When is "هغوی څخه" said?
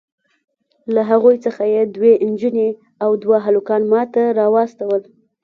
1.09-1.63